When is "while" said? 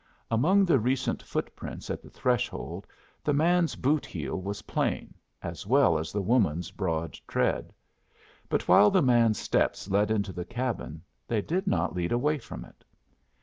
8.67-8.89